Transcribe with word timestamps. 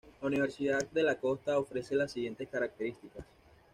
La 0.19 0.25
Universidad 0.29 0.89
de 0.89 1.03
la 1.03 1.13
Costa 1.19 1.59
ofrece 1.59 1.93
las 1.93 2.11
siguientes 2.13 2.49
características 2.49 3.23